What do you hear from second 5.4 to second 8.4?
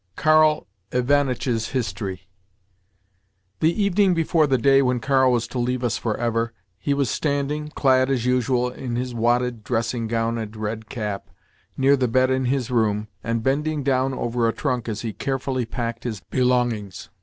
to leave us for ever, he was standing (clad, as